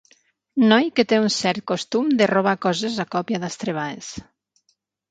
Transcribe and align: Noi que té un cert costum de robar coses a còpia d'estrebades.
Noi 0.71 0.87
que 0.99 1.05
té 1.11 1.19
un 1.25 1.29
cert 1.35 1.65
costum 1.73 2.09
de 2.23 2.31
robar 2.35 2.57
coses 2.69 2.99
a 3.05 3.07
còpia 3.17 3.45
d'estrebades. 3.47 4.15